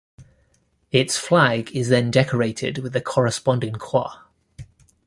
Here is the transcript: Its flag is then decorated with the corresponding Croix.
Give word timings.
Its 0.91 1.15
flag 1.15 1.71
is 1.75 1.89
then 1.89 2.09
decorated 2.09 2.79
with 2.79 2.93
the 2.93 3.01
corresponding 3.01 3.73
Croix. 3.73 4.09